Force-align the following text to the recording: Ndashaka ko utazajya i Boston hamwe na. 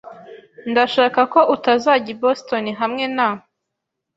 Ndashaka 0.71 1.21
ko 1.33 1.39
utazajya 1.55 2.09
i 2.15 2.19
Boston 2.21 2.65
hamwe 2.81 3.05
na. 3.15 3.29